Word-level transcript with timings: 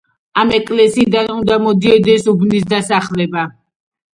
ამ 0.43 0.53
ეკლესიიდან 0.59 1.29
უნდა 1.35 1.59
მოდიოდეს 1.65 2.27
უბნის 2.35 2.67
დასახელება. 2.73 3.45